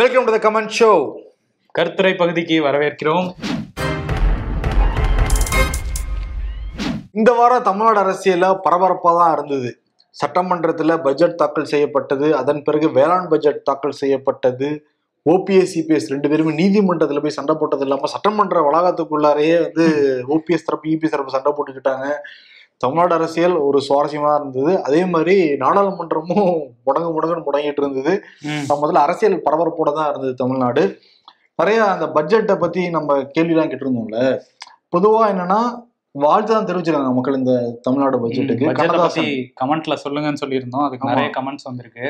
[0.00, 0.88] Welcome to the comment show
[1.76, 3.26] கருத்துரை பகுதிக்கு வரவேற்கிறோம்.
[7.18, 9.70] இந்த வாரம் தமிழ்நாடு அரசியல்ல பரபரப்பாக தான் இருந்தது.
[10.20, 12.28] சட்டமன்றத்தில் பட்ஜெட் தாக்கல் செய்யப்பட்டது.
[12.40, 14.70] அதன் பிறகு வேளாண் பட்ஜெட் தாக்கல் செய்யப்பட்டது.
[15.34, 19.86] ஓபிஎஸ் சிபிஎஸ் ரெண்டு பேருமே நீதிமன்றத்தில் போய் சண்டை போட்டது இல்லாமல் சட்டமன்ற வளாகத்துக்குள்ளாரையே வந்து
[20.36, 22.08] ஓபிஎஸ் தரப்பு இபிஎஸ் தரப்பு சண்டை போட்டுக்கிட்டாங்க.
[22.82, 24.72] தமிழ்நாடு அரசியல் ஒரு சுவாரஸ்யமா இருந்தது.
[24.82, 26.48] அதே மாதிரி நாடாளுமன்றமும்
[26.86, 28.12] முடங்கு முடங்குன்னு முடங்கிட்டு இருந்தது.
[28.72, 30.84] முதல்ல அரசியல் பரபரப்போட தான் இருந்தது தமிழ்நாடு.
[31.60, 34.20] நிறைய அந்த பட்ஜெட்டை பத்தி நம்ம கேள்விலாம் கேட்டிருந்தோம்ல.
[34.94, 35.60] பொதுவா என்னன்னா
[36.14, 38.64] வாழ்த்து தான் தெரிவிச்சிருக்காங்க மக்கள் இந்த தமிழ்நாடு பட்ஜெட்டுக்கு.
[38.80, 39.30] கண்ணதாசன்.
[39.60, 40.84] கமெண்ட்ல சொல்லுங்கன்னு சொல்லியிருந்தோம்.
[40.86, 41.10] அதுக்கு.
[41.12, 42.06] நிறைய கமெண்ட்ஸ் வந்திருக்கு.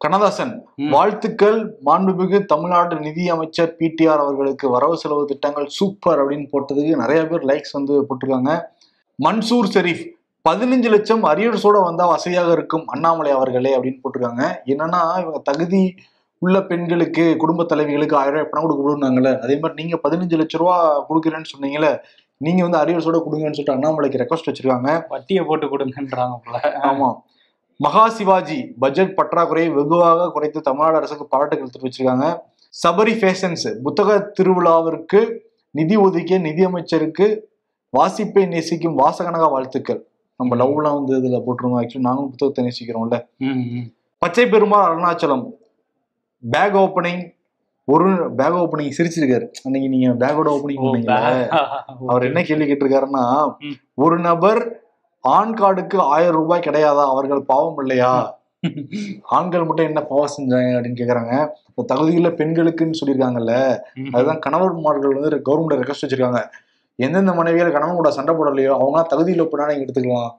[0.00, 0.52] கண்ணதாசன்.
[0.94, 7.44] வாழ்த்துக்கள் மாண்புமிகு தமிழ்நாடு நிதி அமைச்சர் பிடிஆர் அவர்களுக்கு வரவு செலவு திட்டங்கள் சூப்பர் அப்படின்னு போட்டதுக்கு நிறைய பேர்
[7.50, 8.52] லைக்ஸ் வந்து போட்டிருக்காங்க.
[9.20, 10.02] மன்சூர் ஷெரீப்
[10.44, 14.44] பதினஞ்சு லட்சம் அரியர்ஸோட வந்தா வசதியாக இருக்கும் அண்ணாமலை அவர்களே அப்படின்னு போட்டிருக்காங்க.
[14.66, 15.80] என்னன்னா இவங்க தகுதி
[16.42, 20.76] உள்ள பெண்களுக்கு குடும்ப தலைவிகளுக்கு ஆயிரம் ரூபாய் பணம் கொடுக்க கொடுனாங்கல்ல அதே மாதிரி நீங்க பதினஞ்சு லட்ச ரூபா
[21.08, 21.90] கொடுக்குறேன்னு சொன்னீங்கல்ல
[22.40, 24.90] நீங்க வந்து அரியர்ஸோட கொடுங்கன்னு சொல்லிட்டு அண்ணாமலைக்கு ரெக்வஸ்ட் வச்சிருக்காங்க.
[25.08, 27.08] வட்டியை போட்டு கொடுங்கன்றாங்க ஆமா.
[27.80, 32.26] மகா சிவாஜி பட்ஜெட் பற்றாக்குறையை வெகுவாக குறைத்து தமிழ்நாடு அரசுக்கு பாராட்டுகள் தெரிவிச்சிருக்காங்க
[32.74, 35.20] சபரி ஃபேஷன்ஸ் புத்தக திருவிழாவிற்கு
[35.70, 37.26] நிதி ஒதுக்கிய நிதியமைச்சருக்கு
[37.98, 40.06] வாசிப்பை நேசிக்கும் வாசகனக வாழ்த்துக்கள்.
[40.36, 41.86] நம்ம லவ்லாம் வந்து இதுல போட்டிருந்தோம்.
[41.86, 43.26] ஆக்சுவலி நாங்களும் புத்தகத்தை நேசிக்கிறோம்ல.
[44.18, 45.50] பச்சை பெருமாள் அருணாச்சலம்.
[46.50, 47.38] பேக் ஓப்பனிங்
[47.84, 49.50] ஒரு பேக் ஓப்பனிங் சிரிச்சிருக்காரு.
[49.62, 53.54] அன்னைக்கு நீங்க பேக்கோட ஓப்பனிங் ஓ, பண்ணீங்கல்ல பா- அவர் என்ன கேள்வி கேட்டிருக்காருன்னா.
[53.94, 54.82] ஒரு நபர்
[55.20, 57.04] ஆண் கார்டுக்கு ஆயிரம் ரூபாய் கிடையாதா?
[57.04, 58.38] அவர்கள் பாவம் இல்லையா?
[59.22, 61.48] ஆண்கள் மட்டும் என்ன பாவம் செஞ்சாங்க அப்படின்னு கேக்குறாங்க.
[61.94, 63.78] தகுதியுள்ள பெண்களுக்குன்னு சொல்லியிருக்காங்கல்ல.
[64.12, 66.44] அதுதான் கணவன்மார்கள் வந்து கவர்மெண்ட் ரெக்வஸ்ட் வச்சிருக்காங்க.
[67.04, 70.32] எந்தெந்த மனைவிகள் கணவன் கூட சண்டை போடலையோ அவங்க தகுதியுள்ள பெண்ணா நீங்க எடுத்துக்கலாம்.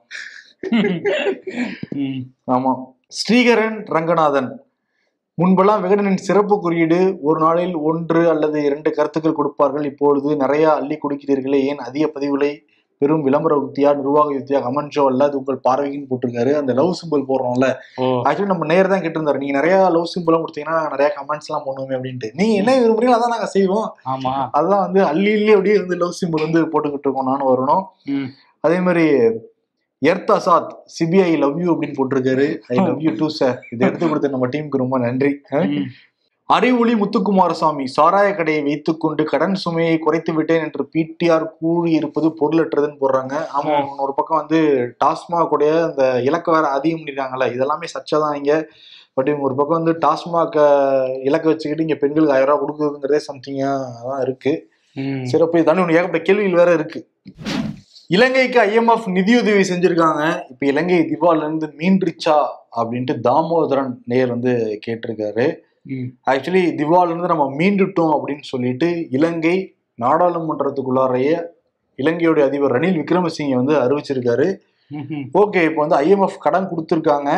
[2.54, 2.72] ஆமா.
[3.18, 4.50] ஸ்ரீகரன் ரங்கநாதன்.
[5.38, 9.84] முன்பெல்லாம் விகடனின் சிறப்பு குறியீடு ஒரு நாளில் ஒன்று அல்லது இரண்டு கருத்துக்கள் கொடுப்பார்கள்.
[9.84, 12.50] இப்பொழுது நிறைய அள்ளி கொடுக்கிறீர்களே ஏன் அதிக பதிவுகளை
[13.02, 16.52] பெரும் விளம்பர யுக்தியா நிர்வாக யுக்தியா கமெண்ட் ஷோ அல்ல அது உங்கள் பார்வைக்குன்னு போட்டிருக்காரு.
[16.60, 17.68] அந்த லவ் சிம்பிள் போடுறோம்ல
[18.26, 19.42] ஆக்சுவலி நம்ம நேர் தான் கேட்டிருந்தாரு.
[19.42, 22.30] நீங்க நிறைய லவ் சிம்பிளும் கொடுத்தீங்கன்னா நிறைய கமெண்ட்ஸ் எல்லாம் பண்ணுவோமே அப்படின்ட்டு.
[22.40, 23.88] நீங்க என்ன விரும்புறீங்களோ அதான் நாங்க செய்வோம்.
[24.14, 24.34] ஆமா.
[24.58, 27.84] அதெல்லாம் வந்து அள்ளி அள்ளி அப்படியே வந்து லவ் சிம்பிள் வந்து போட்டுக்கிட்டு இருக்கோம் நானும் வரணும்.
[28.66, 29.06] அதே மாதிரி
[30.02, 32.46] earth Azad CBI love you அப்படின்னு போட்டிருக்காரு.
[32.72, 35.30] I love you too sir இதை எடுத்து கொடுத்த நம்ம டீமுக்கு ரொம்ப நன்றி.
[36.52, 43.34] அறிவொளி முத்துக்குமாரசாமி சாராய கடையை வைத்துக்கொண்டு கடன் சுமையை குறைத்து விட்டேன் என்று பிடிஆர் கூறி இருப்பது பொருளற்றதுன்னு போடுறாங்க
[43.58, 43.74] ஆமா.
[44.04, 44.58] ஒரு பக்கம் வந்து
[45.02, 48.54] டாஸ்மாக் உடைய அந்த இலக்க வேற அதிகம் பண்ணிருக்காங்கல்ல இதெல்லாமே சர்ச்சை தான் இங்க
[49.16, 50.58] பட் இவங்க ஒரு பக்கம் வந்து டாஸ்மாக்
[51.24, 53.72] இலக்க வச்சுக்கிட்டு இங்க பெண்களுக்கு ஆயிரம் ரூபாய் கொடுக்குறதுங்கிறதே சம்திங்கா
[54.04, 54.52] தான் இருக்கு.
[55.26, 57.00] சிறப்பு தானே ஒன்று ஏகப்பட்ட கேள்விகள் வேற இருக்கு
[58.10, 62.38] இலங்கைக்கு ஐஎம்எஃப் நிதியுதவி செஞ்சிருக்காங்க இப்ப இலங்கை திவால்ல இருந்து மீண்டுச்சா
[62.76, 64.52] அப்படின்ட்டு தாமோதரன் நேர் வந்து
[64.84, 65.46] கேட்டிருக்காரு.
[66.32, 69.56] ஆக்சுவலி திவால்ல இருந்து நம்ம மீண்டுட்டோம் அப்படின்னு சொல்லிட்டு இலங்கை
[70.02, 71.34] நாடாளுமன்றத்துக்குள்ளாரையே
[71.98, 74.46] இலங்கையுடைய அதிபர் ரணில் விக்ரமசிங்கே வந்து அறிவிச்சிருக்காரு.
[75.40, 77.30] ஓகே இப்போ வந்து ஐஎம்எஃப் கடன் கொடுத்துருக்காங்க.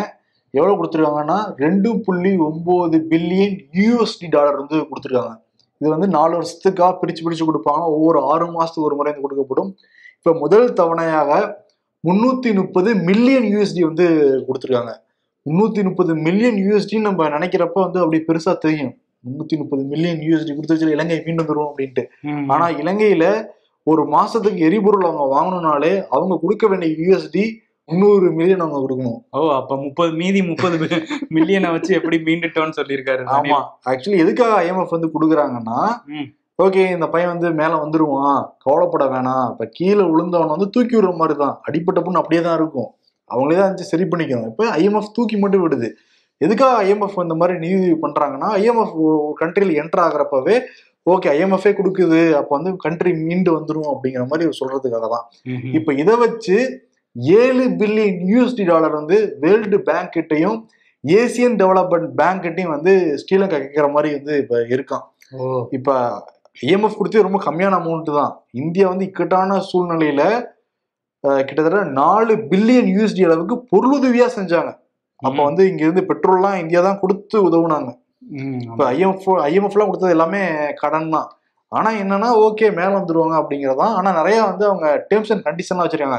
[0.54, 5.34] எவ்வளவு கொடுத்துருக்காங்கன்னா ரெண்டு புள்ளி ஒன்பது பில்லியன் யூஎஸ்டி டாலர் வந்து கொடுத்துருக்காங்க.
[5.80, 7.84] இது வந்து நாலு வருஷத்துக்காக பிரிச்சு பிரிச்சு கொடுப்பாங்க.
[7.96, 9.70] ஒவ்வொரு ஆறு மாசத்துக்கு ஒரு முறை வந்து கொடுக்கப்படும்.
[10.18, 11.30] இப்போ முதல் தவணையாக
[12.08, 14.06] முன்னூத்தி முப்பது மில்லியன் யூஎஸ்டி வந்து
[14.46, 14.92] கொடுத்துருக்காங்க.
[15.46, 18.94] முன்னூத்தி முப்பது மில்லியன் யூஎஸ்டி நம்ம நினைக்கிறப்ப வந்து அப்படி பெருசா தெரியும்.
[19.24, 22.04] முன்னூத்தி முப்பது மில்லியன் யூஎஸ்டி கொடுத்து வச்சு இலங்கை மீண்டும் தருவோம் அப்படின்ட்டு.
[22.52, 23.26] ஆனா இலங்கையில
[23.86, 27.44] ஒரு மாசத்துக்கு எரிபொருள் அவங்க வாங்கணும்னாலே அவங்க கொடுக்க வேண்டிய யூஎஸ்டி
[27.88, 29.18] முந்நூறு மில்லியன் அவங்க கொடுக்கணும்.
[29.36, 30.76] ஓ அப்ப முப்பது மீதி முப்பது
[31.36, 33.58] மில்லியனை வச்சு எப்படி மீண்டுட்டோம்னு சொல்லியிருக்காரு ஆமா.
[33.90, 35.78] ஆக்சுவலி எதுக்காக ஐஎம்எஃப் வந்து கொடுக்குறாங்கன்னா.
[36.58, 39.46] ஓகே இந்த பையன் வந்து மேல வந்துருவான் கவலைப்பட வேணாம்.
[39.52, 42.90] இப்ப கீழே விழுந்தவன வந்து தூக்கி விடுற மாதிரி தான் அடிப்பட்ட புண்ணு அப்படியே தான் இருக்கும்.
[43.34, 44.48] அவங்களே தான் வந்து சரி பண்ணிக்கணும்.
[44.52, 45.88] இப்ப ஐஎம்எஃப் தூக்கி மட்டும் விடுது.
[46.40, 50.56] எதுக்காக ஐஎம்எஃப் இந்த மாதிரி நிதி பண்ணறாங்கன்னா ஐஎம்எஃப் ஒரு கண்ட்ரியில் என்டர் ஆகுறப்பவே
[51.06, 52.20] ஓகே ஐஎம்எஃபே கொடுக்குது.
[52.38, 55.26] அப்ப வந்து கண்ட்ரி மீண்டு வந்துரும் அப்படிங்கிற மாதிரி சொல்றதுக்காக தான்.
[55.78, 56.56] இப்ப இதை வச்சு
[57.40, 60.56] ஏழு பில்லியன் யூஎஸ்டி டாலர் வந்து வேர்ல்டு பேங்க் கிட்டையும்
[61.04, 62.92] ஏசியன் டெவலப்மெண்ட் பேங்க் கிட்டையும் வந்து
[63.22, 65.04] ஸ்ரீலங்கா கேட்கிற மாதிரி வந்து இப்ப இருக்கான்.
[65.78, 65.98] இப்ப
[66.56, 68.32] ஐஎம்எஃப் கொடுத்து ரொம்ப கம்மியான அமௌண்ட் தான்.
[68.62, 70.22] இந்தியா வந்து இக்கட்டான சூழ்நிலையில
[71.24, 74.70] கிட்டத்தட்ட நாலு பில்லியன் யூஎஸ்டி அளவுக்கு பொருளுதவியா செஞ்சாங்க.
[75.22, 75.44] அப்ப.
[75.44, 77.90] வந்து இங்க இருந்து பெட்ரோல்லாம் இந்தியா தான் கொடுத்து உதவுனாங்க.
[78.62, 80.42] இப்ப ஐஎம்எஃப் ஐஎம்எஃப்லாம் கொடுத்தது எல்லாமே
[80.74, 81.28] கடன் தான்
[81.72, 86.18] ஆனா என்னன்னா ஓகே மேல வந்துருவாங்க அப்படிங்கறதான் ஆனா நிறைய வந்து அவங்க டேர்ம்ஸ் அண்ட் கண்டிஷன்லாம் வச்சிருக்காங்க.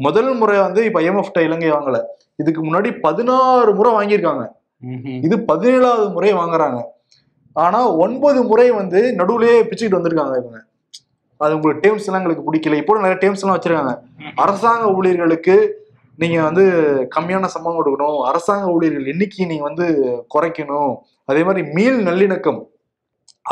[0.00, 1.98] முதல் முறை வந்து இப்ப ஐஎம்எஃப் இலங்கை வாங்கல.
[2.36, 4.44] இதுக்கு முன்னாடி பதினாறு முறை வாங்கியிருக்காங்க.
[5.22, 6.78] இது பதினேழாவது முறை வாங்குறாங்க.
[7.56, 10.58] ஆனா ஒன்பது முறை வந்து நடுவுலயே பிச்சுக்கிட்டு வந்திருக்காங்க இவங்க.
[11.44, 12.78] அது உங்களுக்கு டேர்ம்ஸ் எல்லாம் எங்களுக்கு பிடிக்கல.
[12.82, 13.94] இப்போ நிறைய டேர்ம்ஸ் எல்லாம் வச்சிருக்காங்க.
[14.44, 15.56] அரசாங்க ஊழியர்களுக்கு
[16.22, 16.64] நீங்க வந்து
[17.16, 18.18] கம்மியான சம்பளம் கொடுக்கணும்.
[18.30, 19.86] அரசாங்க ஊழியர்கள் எண்ணிக்கையை நீங்க வந்து
[20.34, 20.92] குறைக்கணும்.
[21.30, 22.60] அதே மாதிரி மீள் நல்லிணக்கம்.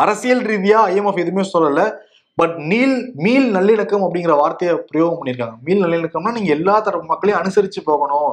[0.03, 1.83] அரசியல் ரீதியா ஐஎம்எஃப் எதுவுமே சொல்லல.
[2.41, 2.95] பட் நீல்
[3.25, 5.57] மீள் நல்லிணக்கம் அப்படிங்கிற வார்த்தையை பிரயோகம் பண்ணியிருக்காங்க.
[5.67, 8.33] மீள் நல்லிணக்கம்னா நீங்க எல்லா தரப்பு மக்களையும் அனுசரிச்சு போகணும்.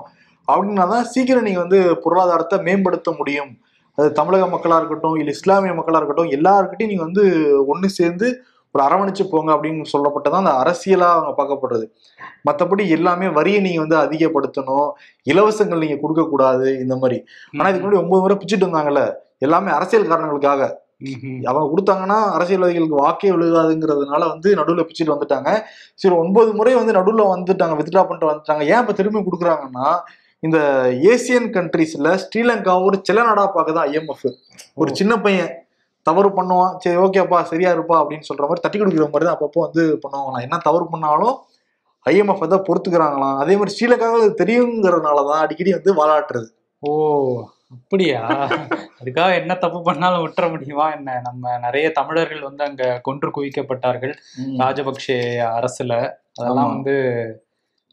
[0.51, 3.51] அப்படின்னா தான் சீக்கிரம் நீங்க வந்து பொருளாதாரத்தை மேம்படுத்த முடியும்.
[3.98, 7.25] அது தமிழக மக்களா இருக்கட்டும் இல்லை இஸ்லாமிய மக்களா இருக்கட்டும் எல்லாருக்கிட்டையும் நீங்க வந்து
[7.71, 8.27] ஒன்று சேர்ந்து
[8.76, 11.86] ஒரு அரவணைச்சு போங்க அப்படின்னு சொல்லப்பட்டதான் அந்த அரசியலா அவங்க பார்க்கப்படுறது.
[12.50, 14.90] மற்றபடி எல்லாமே வரியை நீங்க வந்து அதிகப்படுத்தணும்
[15.32, 17.18] இலவசங்கள் நீங்க கொடுக்க கூடாது இந்த மாதிரி.
[17.58, 19.04] ஆனா இதுக்கு முன்னாடி ஒன்பது முறை பிச்சுட்டு இருந்தாங்கல்ல
[19.38, 20.62] எல்லாமே அரசியல் காரணங்களுக்காக.
[21.44, 25.50] அவங்க கொடுத்தாங்கன்னா அரசியல்வாதிகளுக்கு வாக்கே விழுகாதுங்கிறதுனால வந்து நடுவில் பிச்சுட்டு வந்துட்டாங்க.
[25.96, 28.64] சரி ஒன்பது முறை வந்து நடுவில் வந்துட்டாங்க வித்ட்ரா பண்ணிட்டு வந்துட்டாங்க.
[28.74, 29.88] ஏன் இப்போ திரும்பி கொடுக்குறாங்கன்னா
[30.40, 30.60] இந்த
[31.12, 34.30] ஏசியன் கண்ட்ரீஸ்ல ஸ்ரீலங்கா ஒரு சில நாடா பார்க்குதான் ஐஎம்எஃப்
[34.76, 35.52] ஒரு சின்ன பையன்.
[36.06, 36.74] தவறு பண்ணுவான்.
[36.77, 40.42] சரி ஓகேப்பா சரியா இருப்பா அப்படின்னு சொல்ற மாதிரி தட்டி கொடுக்குற மாதிரி தான் அப்பப்போ வந்து பண்ணுவாங்களாம்.
[40.42, 41.36] என்ன தவறு பண்ணாலும்
[42.06, 43.38] ஐஎம்எஃப் தான் பொறுத்துக்கிறாங்களாம்.
[43.38, 46.50] அதே மாதிரி ஸ்ரீலங்காவில் அது தெரியுங்கிறதுனால தான் அடிக்கடி வந்து வாலாட்டுறது
[46.83, 46.92] ஓ
[47.75, 48.21] அப்படியா?
[49.00, 51.19] அதுக்காக என்ன தப்பு பண்ணாலும் விட்டுற முடியுமா என்ன?
[51.21, 54.13] நம்ம நிறைய தமிழர்கள் வந்து அங்க கொன்று குவிக்கப்பட்டார்கள்.
[54.59, 55.19] ராஜபக்ஷே
[55.59, 55.94] அரசுல.
[56.39, 56.71] அதெல்லாம்.
[56.74, 56.95] வந்து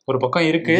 [0.09, 0.75] ஒரு பக்கம் இருக்கு.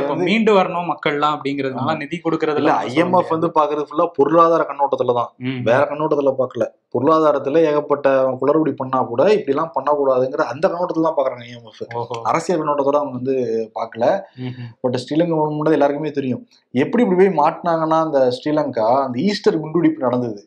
[0.00, 1.80] இப்ப மீண்டு வரணும் மக்கள்லாம் அப்படிங்கறதுனால.
[2.02, 5.30] நிதி கொடுக்கறதுல இல்ல ஐஎம்எஃப் வந்து பாக்குறது ஃபுல்லா பொருளாதார கண்ணோட்டத்துல தான்.
[5.68, 6.64] வேற கண்ணோட்டத்துல பார்க்கல
[6.94, 8.08] பொருளாதாரத்துல ஏகப்பட்ட
[8.40, 11.82] குளறுபடி பண்ணா கூட இப்படி எல்லாம் பண்ணக்கூடாதுங்கிற அந்த கண்ணோட்டத்துல தான் பாக்குறாங்க ஐஎம்எஃப்
[12.30, 13.36] அரசியல் கண்ணோட்டத்தோட அவங்க வந்து
[13.76, 14.04] பார்க்கல
[14.42, 14.70] ம்ஹும்.
[14.80, 16.42] பட் ஸ்ரீலங்கா முன்னாடி எல்லாருக்குமே தெரியும்.
[16.74, 20.40] எப்படி இப்படி போய் மாட்டினாங்கன்னா அந்த ஸ்ரீலங்கா அந்த ஈஸ்டர் குண்டுவெடிப்பு நடந்தது.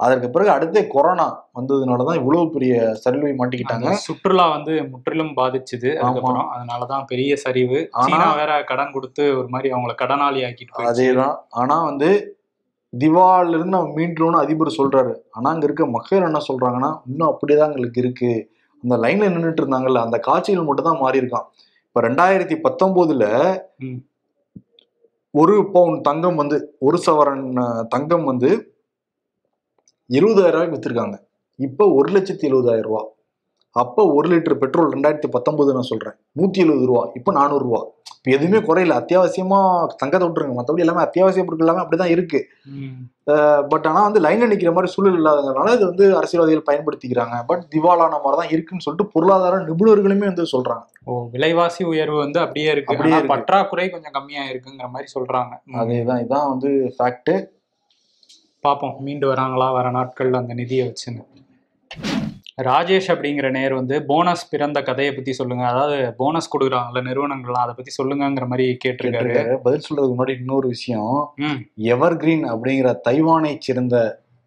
[0.00, 3.90] அதற்கு பிறகு அடுத்தே கொரோனா வந்ததுனால தான் இவ்வளவு பெரிய சரிவை மாட்டிக்கிட்டாங்க.
[3.90, 5.96] சுற்றுலா வந்து முற்றிலும் பாதிச்சுது.
[5.96, 7.88] அதுக்கப்புறம் அதனாலதான் பெரிய சரிவு.
[7.96, 10.78] ஆனா- வேற கடன் கொடுத்து ஒரு மாதிரி அவங்கள கடனாளி ஆக்கிட்டு.
[10.78, 11.36] அதேதான்.
[11.50, 12.38] ஆனா வந்து
[12.98, 15.14] திவால்ல இருந்து நம்ம மீண்டோம்னு அதிபர் சொல்றாரு.
[15.30, 18.50] ஆனா அங்க இருக்க மக்கள் என்ன சொல்றாங்கன்னா இன்னும் அப்படியேதான் எங்களுக்கு இருக்கு.
[18.82, 21.44] அந்த லைன்ல நின்றுட்டு இருந்தாங்கல்ல அந்த காட்சிகள் மட்டும் தான் மாறி இருக்கான்
[21.86, 23.56] இப்ப ரெண்டாயிரத்தி பத்தொன்பதுல.
[25.30, 28.74] ஒரு பவுன் தங்கம் வந்து ஒரு சவரன் தங்கம் வந்து
[30.10, 31.18] எழுபதாயிரம் ரூபாய்க்கு வித்திருக்காங்க.
[31.56, 33.08] இப்ப ஒரு லட்சத்தி எழுபதாயிரம் ரூபாய்
[33.72, 36.12] அப்ப ஒரு லிட்டர் பெட்ரோல் ரெண்டாயிரத்தி பத்தொன்பது நான் சொல்றேன்.
[36.36, 37.10] நூத்தி எழுபது ரூபா.
[37.14, 37.86] இப்ப நானூறு ரூபா.
[38.16, 38.92] இப்ப எதுவுமே குறையல.
[38.92, 40.54] அத்தியாவசியமா தங்கத்தை விட்டுருங்க.
[40.56, 42.46] மத்தபடி எல்லாமே அத்தியாவசிய பொருட்கள் எல்லாமே அப்படிதான் இருக்கு.
[42.64, 43.30] ம்.
[43.68, 47.42] பட் ஆனா வந்து லைன்ல நிக்கிற மாதிரி சூழல் இல்லாததுனால இது வந்து அரசியல்வாதிகள் பயன்படுத்திக்கிறாங்க.
[47.46, 50.82] பட் திவாலான மாதிரி தான் இருக்குன்னு சொல்லிட்டு பொருளாதார நிபுணர்களுமே வந்து சொல்றாங்க.
[51.04, 52.96] ஓ விலைவாசி உயர்வு வந்து அப்படியே இருக்கு.
[52.96, 53.20] அப்படியே.
[53.20, 55.62] பற்றாக்குறை கொஞ்சம் கம்மியா இருக்குங்கிற மாதிரி சொல்றாங்க.
[55.64, 55.80] ம்.
[55.80, 56.24] அதேதான்.
[56.24, 57.58] இதான் வந்து ஃபேக்ட்
[58.66, 59.66] பார்ப்போம் மீண்டு வராங்களா?
[59.76, 61.22] வர நாட்கள்ல அந்த நிதியை வச்சுன்னு.
[62.66, 65.64] ராஜேஷ் அப்படிங்கிற நேர் வந்து போனஸ் பிறந்த கதையை பத்தி சொல்லுங்க.
[65.72, 69.34] அதாவது போனஸ் கொடுக்குறாங்கல்ல நிறுவனங்கள்லாம் அதை பத்தி சொல்லுங்கிற மாதிரி கேட்டிருக்காரு.
[69.66, 71.14] பதில் சொல்றதுக்கு முன்னாடி இன்னொரு விஷயம்.
[71.94, 73.96] எவர் கிரீன் அப்படிங்கிற தைவானை சேர்ந்த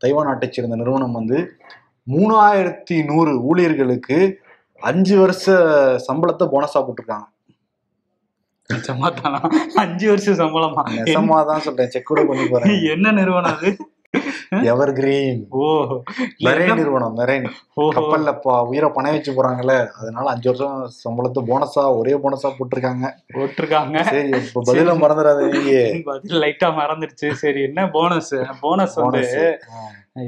[0.04, 1.40] தைவான் நாட்டை சேர்ந்த நிறுவனம் வந்து
[2.08, 4.18] மூணாயிரத்தி நூறு ஊழியர்களுக்கு
[4.82, 5.56] அஞ்சு வருஷ
[6.08, 7.28] சம்பளத்தை போனஸா போட்டிருக்காங்க
[9.84, 10.84] அஞ்சு வருஷம் சம்பளமா?
[11.50, 11.92] தான் சொல்றேன்.
[11.94, 13.72] செக் கூட பண்ணி போறேன் என்ன நிறுவனம் அது?
[14.72, 15.66] எவர் கிரீன் ஓ
[16.46, 17.18] மெரைன் நிறுவனம்
[17.78, 17.92] ஓஹோ.
[17.96, 18.32] கப்பல்ல
[18.68, 23.06] உயிரை பணம் வச்சு போறாங்கல்ல அதனால அஞ்சு வருஷம் சம்பளத்தை போனஸா ஒரே போனஸா போட்டிருக்காங்க.
[23.36, 23.98] போட்டிருக்காங்க.
[24.10, 25.76] சரி இப்ப பதில மறந்துடாதீங்க.
[26.06, 29.24] பதில் லைட்டா மறந்துருச்சு சரி என்ன போனஸ் போனஸ் வந்து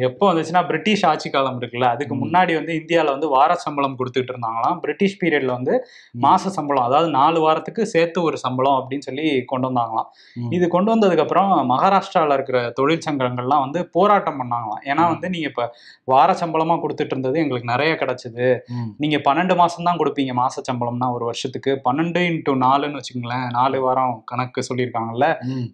[0.06, 2.14] எப்போ வந்துச்சுன்னா பிரிட்டிஷ் ஆட்சி காலம் இருக்குல்ல அதுக்கு.
[2.22, 4.78] முன்னாடி வந்து இந்தியால வந்து வார சம்பளம் கொடுத்துட்டு இருந்தாங்களாம்.
[4.84, 5.74] பிரிட்டிஷ் பீரியட்ல வந்து
[6.24, 10.08] மாச சம்பளம் அதாவது நாலு வாரத்துக்கு சேர்த்து ஒரு சம்பளம் அப்படின்னு சொல்லி கொண்டு வந்தாங்களாம்.
[10.58, 14.82] இது கொண்டு வந்ததுக்கு அப்புறம் மகாராஷ்டிரால இருக்கிற தொழிற்சங்கங்கள்லாம் வந்து போராட்டம் பண்ணாங்களாம்.
[14.90, 15.06] ஏன்னா.
[15.14, 15.66] வந்து நீங்க இப்ப
[16.08, 18.48] வார சம்பளமா கொடுத்துட்டு இருந்தது எங்களுக்கு நிறைய கிடைச்சது.
[18.98, 21.74] நீங்க பன்னெண்டு மாசம் தான் கொடுப்பீங்க மாச சம்பளம்னா ஒரு வருஷத்துக்கு.
[21.88, 25.28] பன்னெண்டு இன்டூ நாலுன்னு வச்சுங்களேன் நாலு வாரம் கணக்கு சொல்லியிருக்காங்கல்ல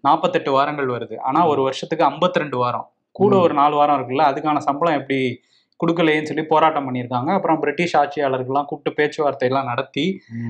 [0.06, 1.16] நாற்பத்தெட்டு வாரங்கள் வருது.
[1.22, 2.88] ஆனா ஒரு வருஷத்துக்கு 52 வாரம்.
[3.12, 3.36] கூட.
[3.36, 5.40] ஒரு நாலு வாரம் இருக்குல்ல அதுக்கான சம்பளம் எப்படி
[5.80, 7.32] கொடுக்கலையேன்னு சொல்லி போராட்டம் பண்ணியிருக்காங்க.
[7.32, 10.04] அப்புறம் பிரிட்டிஷ் ஆட்சியாளர்கள்லாம் கூப்பிட்டு பேச்சுவார்த்தை எல்லாம் நடத்தி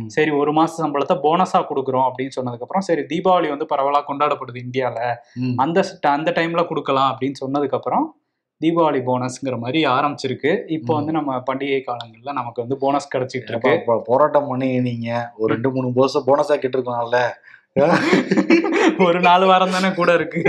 [0.07, 4.99] சரி ஒரு மாச சம்பளத்தை போனஸா கொடுக்குறோம் அப்படின்னு சொன்னதுக்கப்புறம் சரி தீபாவளி வந்து பரவலா கொண்டாடப்படுது இந்தியால.
[5.57, 8.05] அந்த அந்த டைம்ல கொடுக்கலாம் அப்படின்னு சொன்னதுக்கப்புறம்
[8.61, 10.51] தீபாவளி போனஸ்ங்கிற மாதிரி ஆரம்பிச்சிருக்கு.
[10.67, 10.95] இப்போ.
[10.95, 13.73] வந்து நம்ம பண்டிகை காலங்கள்ல நமக்கு வந்து போனஸ் கிடைச்சிட்டு இருக்கு.
[14.05, 17.19] போராட்டம் பண்ணி நீங்க ஒரு ரெண்டு மூணு வருஷம் போனஸா கேட்டிருக்கலாம்ல.
[19.05, 20.41] ஒரு நாலு வாரம் தானே கூட இருக்கு.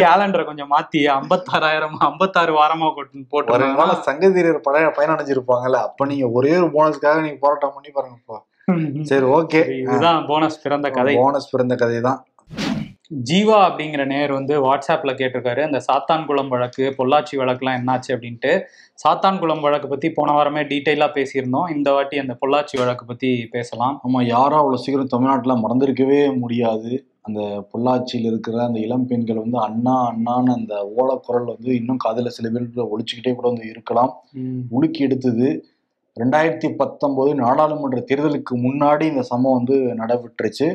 [0.00, 6.70] கேலண்டரை கொஞ்சம் மாத்தி ஐம்பத்தாறாயிரம் ஐம்பத்தாறு வாரமா போட்டு போட்டு சங்கதீரர் பழைய பயனடைஞ்சிருப்பாங்கல்ல அப்ப நீங்க ஒரே ஒரு
[6.76, 8.38] போனஸ்க்காக நீங்க போராட்டம் பண்ணி பாருங்கப்பா.
[9.10, 11.14] சரி ஓகே இதுதான் போனஸ் பிறந்த கதை.
[11.20, 12.18] போனஸ் பிறந்த கதை தான்
[13.10, 15.62] ஜீவா அப்படிங்கிற நேர் வந்து வாட்ஸ்அப்ல கேட்டிருக்காரு.
[15.62, 18.52] அந்த சாத்தான்குளம் வழக்கு பொள்ளாச்சி வழக்குலாம் என்னாச்சு அப்படின்ட்டு.
[19.04, 21.70] சாத்தான்குளம் வழக்கு பத்தி போன வாரமே டீட்டெயிலா பேசியிருந்தோம்.
[21.76, 24.00] இந்த வாட்டி அந்த பொள்ளாச்சி வழக்கு பத்தி பேசலாம்.
[24.08, 27.04] ஆமா யாரும் அவ்வளவு சீக்கிரம் தமிழ்நாட்டுல மறந்திருக்கவே முடியாது.
[27.22, 27.40] அந்த
[27.72, 32.88] பொள்ளாச்சியில் இருக்கிற அந்த இளம் பெண்கள் வந்து அண்ணா அண்ணான்னு அந்த ஓலக்குரல் வந்து இன்னும் காதுல சில பேர்
[32.94, 34.12] ஒழிச்சுக்கிட்டே கூட வந்து இருக்கலாம்.
[34.70, 35.48] உலுக்கி எடுத்தது.
[36.16, 40.68] ரெண்டாயிரத்தி பத்தொன்பது நாடாளுமன்ற தேர்தலுக்கு முன்னாடி இந்த சம்பவம் வந்து நடைபெற்றுச்சு.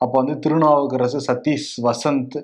[0.00, 2.36] அப்போ வந்து திருநாவுக்கரசு சதீஷ் வசந்த்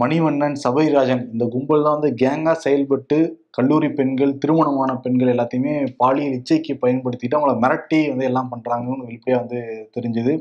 [0.00, 3.18] மணிவண்ணன் சபைராஜன் இந்த கும்பல் தான் வந்து கேங்காக செயல்பட்டு
[3.56, 9.60] கல்லூரி பெண்கள் திருமணமான பெண்கள் எல்லாத்தையுமே பாலியல் இச்சைக்கு பயன்படுத்திட்டு அவங்கள மிரட்டி வந்து எல்லாம் பண்ணுறாங்கன்னு வெளிப்படையாக வந்து
[9.96, 10.34] தெரிஞ்சுது.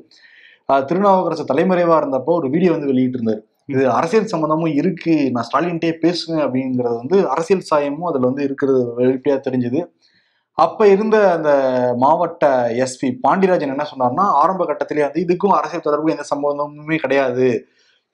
[0.90, 3.42] திருநாவுக்கரசு தலைமறைவாக இருந்தப்போ ஒரு வீடியோ வந்து வெளியிட்டிருந்தார்.
[3.74, 9.42] இது அரசியல் சம்மந்தமும் இருக்குது நான் ஸ்டாலின்ட்டே பேசுவேன் அப்படிங்கிறது வந்து அரசியல் சாயமும் அதில் வந்து இருக்கிறது வெளிப்படையாக
[9.48, 9.82] தெரிஞ்சுது.
[10.64, 11.52] அப்ப இருந்த அந்த
[12.04, 12.46] மாவட்ட
[12.84, 17.48] எஸ்பி பாண்டியராஜன் என்ன சொன்னார்னா ஆரம்ப கட்டத்திலே வந்து இதுக்கும் அரசியல் தொடர்பு எந்த சம்பந்தமுமே கிடையாது.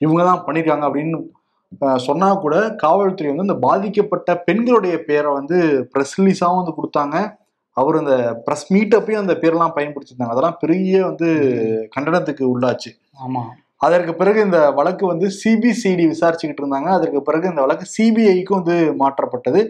[0.02, 1.20] இவங்க தான் பண்ணியிருக்காங்க அப்படின்னு
[2.08, 5.58] சொன்னா கூட காவல்துறை வந்து இந்த பாதிக்கப்பட்ட பெண்களுடைய பேரை வந்து
[5.94, 7.16] ப்ரெஸ் ரிலீஸாகவும் வந்து கொடுத்தாங்க.
[7.78, 10.36] அவர் அந்த ப்ரெஸ் மீட்டப்பையும் அந்த பேரெல்லாம் பயன்படுத்தியிருந்தாங்க.
[10.36, 11.30] அதெல்லாம் பெரிய வந்து
[11.96, 12.92] கண்டனத்துக்கு உள்ளாச்சு.
[13.26, 13.44] ஆமா.
[13.86, 16.90] அதற்கு பிறகு இந்த வழக்கு வந்து சிபிசிஐடி விசாரிச்சுக்கிட்டு இருந்தாங்க.
[16.98, 19.62] அதற்கு பிறகு இந்த வழக்கு சிபிஐக்கும் வந்து மாற்றப்பட்டது.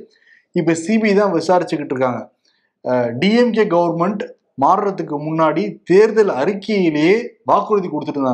[0.56, 2.22] இப்போ சிபிஐ தான் விசாரிச்சுக்கிட்டு இருக்காங்க.
[3.22, 4.24] டிஎம்கே கவர்மெண்ட்
[4.64, 7.16] மாறுறதுக்கு முன்னாடி தேர்தல் அறிக்கையிலேயே
[7.50, 8.34] வாக்குறுதி கொடுத்துட்டு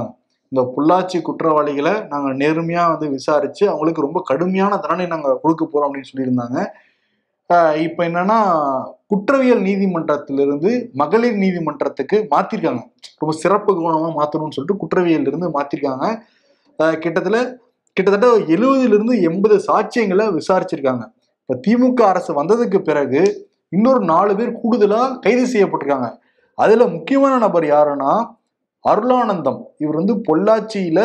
[0.51, 6.09] இந்த பொள்ளாச்சி குற்றவாளிகளை நாங்கள் நேர்மையாக வந்து விசாரித்து அவங்களுக்கு ரொம்ப கடுமையான தண்டனை நாங்கள் கொடுக்க போகிறோம் அப்படின்னு
[6.09, 6.57] சொல்லியிருந்தாங்க.
[7.85, 8.37] இப்போ என்னன்னா
[9.11, 12.83] குற்றவியல் நீதிமன்றத்திலிருந்து மகளிர் நீதிமன்றத்துக்கு மாத்திருக்காங்க.
[13.21, 16.05] ரொம்ப சிறப்பு கவனமாக மாற்றணும்னு சொல்லிட்டு குற்றவியல் இருந்து மாத்திருக்காங்க
[17.03, 17.39] கிட்டத்தட்ட
[17.97, 21.03] கிட்டத்தட்ட எழுபதுல இருந்து எண்பது சாட்சியங்களை விசாரிச்சிருக்காங்க.
[21.41, 23.21] இப்போ திமுக அரசு வந்ததுக்கு பிறகு
[23.71, 26.09] இன்னொரு நாலு பேர் கூடுதலா கைது செய்யப்பட்டிருக்காங்க.
[26.57, 28.13] அதுல முக்கியமான நபர் யாருன்னா
[28.85, 29.59] அருளானந்தம்.
[29.83, 30.99] இவர் வந்து பொள்ளாச்சியில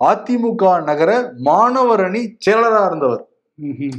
[0.00, 1.10] அதிமுக நகர
[1.48, 3.22] மாணவர் அணி செயலரா இருந்தவர்.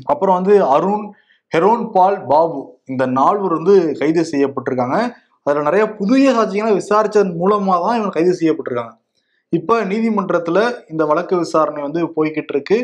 [0.06, 1.06] அப்புறம் வந்து அருண்
[1.52, 4.98] ஹெரோன் பால் பாபு இந்த நால்வர் வந்து கைது செய்யப்பட்டிருக்காங்க.
[5.46, 8.94] அதுல நிறைய புதிய சாட்சிகளை விசாரிச்சதன் மூலமா தான் இவங்க கைது செய்யப்பட்டிருக்காங்க.
[9.54, 10.60] இப்ப நீதிமன்றத்துல
[10.92, 12.78] இந்த வழக்கு விசாரணை வந்து போய்கிட்டு இருக்கு.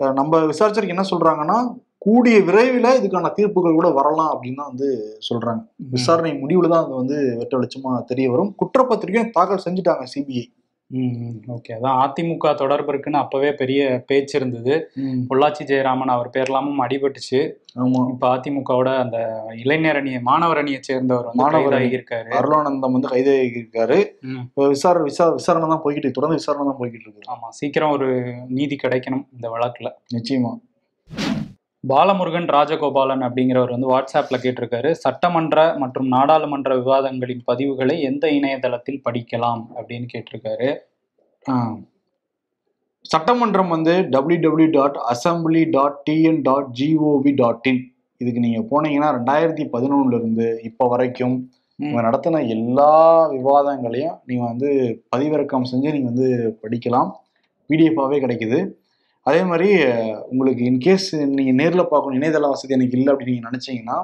[0.00, 1.58] நம்ம விசாரிச்சதுக்கு என்ன சொல்றாங்கன்னா
[2.04, 4.88] கூடிய விரைவில் இதுக்கான தீர்ப்புகள் கூட வரலாம் அப்படின்னு தான் வந்து
[5.28, 5.62] சொல்றாங்க.
[5.94, 8.52] விசாரணை முடிவுல தான் அது வந்து வெட்ட வெளிச்சமா தெரிய வரும்.
[8.60, 10.44] குற்றப்பத்திரிகையும் தாக்கல் செஞ்சுட்டாங்க சிபிஐ.
[10.90, 11.70] ம் ஓகே.
[11.76, 14.74] அதான் அதிமுக தொடர்பு இருக்குன்னு அப்பவே பெரிய பேச்சு இருந்தது.
[15.30, 17.40] பொள்ளாச்சி ஜெயராமன் அவர் பேர்லாமும் அடிபட்டுச்சு.
[17.82, 18.00] ஆமா.
[18.12, 19.18] இப்ப அதிமுகவோட அந்த
[19.62, 23.98] இளைஞர் அணியை மாணவர் அணியை சேர்ந்தவர் மாணவர் இருக்காரு அருளானந்தம் வந்து கைது இருக்காரு
[24.74, 26.16] விசாரணை விசா விசாரணை தான் போய்கிட்டு.
[26.18, 27.30] தொடர்ந்து விசாரணை தான் போய்கிட்டு இருக்கு.
[27.34, 27.48] ஆமா.
[27.60, 28.10] சீக்கிரம் ஒரு
[28.58, 29.90] நீதி கிடைக்கணும் இந்த வழக்குல.
[30.16, 30.52] நிச்சயமா.
[31.90, 34.90] பாலமுருகன் ராஜகோபாலன் அப்படிங்கிறவர் வந்து வாட்ஸ்அப்ல கேட்டிருக்காரு.
[35.04, 40.68] சட்டமன்ற மற்றும் நாடாளுமன்ற விவாதங்களின் பதிவுகளை எந்த இணையதளத்தில் படிக்கலாம் அப்படின்னு கேட்டிருக்காரு.
[43.12, 47.82] சட்டமன்றம் வந்து W W dot assembly dot TN dot GOV dot in
[48.20, 51.36] இதுக்கு நீங்க போனீங்கன்னா ரெண்டாயிரத்தி பதினொன்னுல இருந்து இப்போ வரைக்கும்.
[51.78, 52.92] இவங்க நடத்தின எல்லா
[53.34, 54.70] விவாதங்களையும் நீங்க வந்து
[55.12, 56.28] பதிவிறக்கம் செஞ்சு நீங்க வந்து
[56.62, 57.10] படிக்கலாம்.
[57.70, 58.58] பிடிஎஃபாவே கிடைக்குது.
[59.26, 59.68] அதே மாதிரி
[60.28, 63.96] உங்களுக்கு இன்கேஸ் நீங்க நேர்ல பார்க்கணும் இணையதள வசதி எனக்கு இல்லை அப்படின்னு நீங்க நினைச்சீங்கன்னா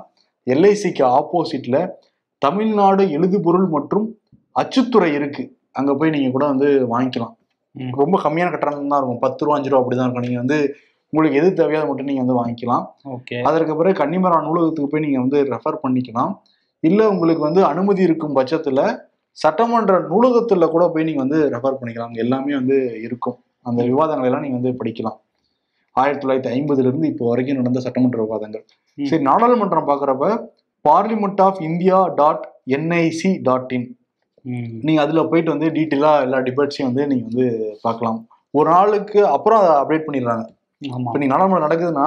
[0.46, 1.78] எல்ஐசிக்கு ஆப்போசிட்ல
[2.38, 4.06] தமிழ்நாடு எழுதுபொருள் மற்றும்
[4.56, 5.42] அச்சுத்துறை இருக்கு.
[5.72, 7.34] அங்க போய் நீங்க கூட வந்து வாங்கிக்கலாம்.
[8.02, 9.18] ரொம்ப கம்மியான கட்டணம் தான் இருக்கும்.
[9.18, 10.26] பத்து ரூபா அஞ்சு ரூபா அப்படிதான் இருக்கும்.
[10.26, 10.58] நீங்க வந்து
[11.12, 12.84] உங்களுக்கு எது தேவையோ மட்டும் நீங்க வந்து வாங்கிக்கலாம்.
[13.16, 13.36] ஓகே.
[13.42, 16.32] அதற்கு பிறகு கன்னிமரா நூலகத்துக்கு போய் நீங்க வந்து ரெஃபர் பண்ணிக்கலாம்.
[16.80, 18.80] இல்ல உங்களுக்கு வந்து அனுமதி இருக்கும் பட்சத்துல
[19.38, 22.10] சட்டமன்ற நூலகத்துல கூட போய் நீங்க வந்து ரெஃபர் பண்ணிக்கலாம்.
[22.10, 23.38] அங்க எல்லாமே வந்து இருக்கும்.
[23.66, 25.18] அந்த விவாதங்கள் எல்லாம் நீங்க வந்து படிக்கலாம்.
[25.96, 28.64] ஆயிரத்தி தொள்ளாயிரத்தி ஐம்பதுல இருந்து இப்போ வரைக்கும் நடந்த சட்டமன்ற விவாதங்கள்.
[28.98, 30.26] சரி நாடாளுமன்றம் பாக்குறப்ப
[30.84, 33.88] parliament of India dot NIC dot in
[34.44, 34.68] ம்.
[34.82, 37.46] நீங்க அதுல போயிட்டு வந்து டீட்டெயிலா எல்லா டிபேட்ஸையும் வந்து நீங்க வந்து
[37.82, 38.18] பார்க்கலாம்.
[38.54, 40.44] ஒரு நாளுக்கு அப்புறம் அதை அப்டேட் பண்ணிடுறாங்க.
[40.82, 42.06] இப்போ நீ நாடாளுமன்றம் நடக்குதுன்னா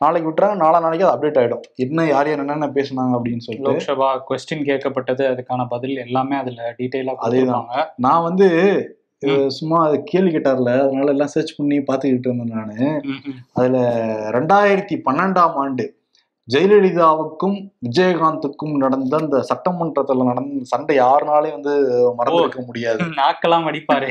[0.00, 1.62] நாளைக்கு விட்டுறாங்க நாளா நாளைக்கு அது அப்டேட் ஆயிடும்.
[1.76, 3.68] என்ன யார் யார் என்னென்ன பேசுனாங்க அப்படின்னு சொல்லிட்டு.
[3.68, 7.24] லோக்சபா கொஸ்டின் கேட்கப்பட்டது அதுக்கான பதில் எல்லாமே அதுல டீடைலா அதேதான்.
[7.24, 7.84] கொடுத்துருப்பாங்க.
[7.98, 8.48] நான் வந்து
[9.20, 13.00] இது சும்மா அது கேள்வி கேட்டார்ல அதனால எல்லாம் சர்ச் பண்ணி பார்த்துக்கிட்டு இருந்தேன் நான்.
[13.52, 13.78] அதுல
[14.30, 15.96] ரெண்டாயிரத்தி பன்னெண்டாம் ஆண்டு
[16.48, 17.56] ஜெயலலிதாவுக்கும்
[17.86, 21.72] விஜயகாந்துக்கும் நடந்த அந்த சட்டமன்றத்துல நடந்த சண்டை யாருனாலே வந்து
[22.18, 23.04] மறந்துருக்க முடியாது.
[23.18, 24.08] நாக்கெல்லாம் அடிப்பாரு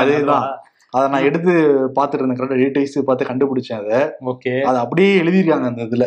[0.00, 0.46] அதேதான்.
[0.90, 1.52] அதை நான் எடுத்து
[1.94, 4.02] பார்த்துட்டு இருந்தேன் கரெக்டாக டீடைல்ஸ் பார்த்து கண்டுபிடிச்சேன் அதை.
[4.24, 4.62] ஓகே.
[4.62, 6.06] அதை அப்படியே எழுதியிருக்காங்க அந்த இதுல.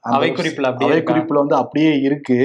[0.00, 1.02] அவை குறிப்புல அப்படியே அவை?
[1.02, 2.40] குறிப்புல வந்து அப்படியே இருக்கு.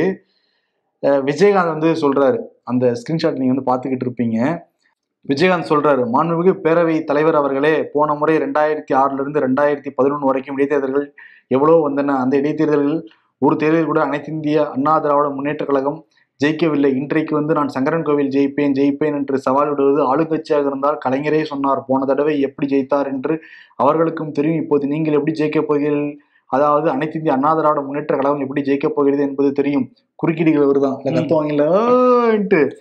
[1.04, 4.40] விஜயகாந்த் வந்து சொல்றாரு அந்த ஸ்கிரீன்ஷாட் நீங்க வந்து பாத்துக்கிட்டு இருப்பீங்க.
[5.30, 11.08] விஜயகாந்த் சொல்றாரு மாண்புமிகு பேரவை தலைவர் அவர்களே போன முறை ரெண்டாயிரத்தி ஆறுல இருந்து ரெண்டாயிரத்தி பதினொன்று வரைக்கும் இடைத்தேர்தல்கள்
[11.48, 12.16] எவ்வளவு வந்தன?
[12.18, 13.00] அந்த இடைத்தேர்தல்கள்
[13.42, 16.00] ஒரு தேர்தலில் கூட அனைத்து இந்திய அண்ணா திராவிட முன்னேற்ற கழகம்
[16.40, 16.92] ஜெயிக்கவில்லை.
[16.96, 21.86] இன்றைக்கு வந்து நான் சங்கரன் கோவில் ஜெயிப்பேன் ஜெயிப்பேன் என்று சவால் விடுவது ஆளுங்கட்சியாக இருந்தால் கலைஞரே சொன்னார்.
[21.88, 23.36] போன தடவை எப்படி ஜெயித்தார் என்று
[23.76, 24.62] அவர்களுக்கும் தெரியும்.
[24.62, 26.12] இப்போது நீங்கள் எப்படி ஜெயிக்கப் போகிறீர்கள்?
[26.50, 29.86] அதாவது அனைத்து இந்திய அண்ணா திராவிட முன்னேற்ற கழகம் எப்படி ஜெயிக்கப் போகிறது என்பது தெரியும்.
[30.16, 31.22] குறுக்கீடுகள் வருதான் இல்ல
[32.52, 32.72] ம்.